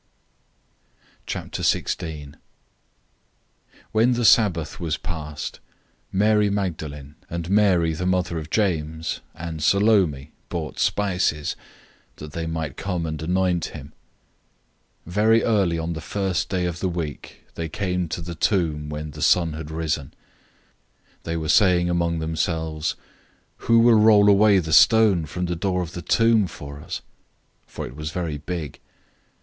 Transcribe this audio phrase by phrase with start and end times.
[1.27, 2.33] 016:001
[3.91, 5.59] When the Sabbath was past,
[6.11, 11.55] Mary Magdalene, and Mary the mother of James, and Salome, bought spices,
[12.15, 13.93] that they might come and anoint him.
[15.05, 18.89] 016:002 Very early on the first day of the week, they came to the tomb
[18.89, 20.15] when the sun had risen.
[21.19, 22.95] 016:003 They were saying among themselves,
[23.57, 27.01] "Who will roll away the stone from the door of the tomb for us?"
[27.67, 28.79] 016:004 for it was very big.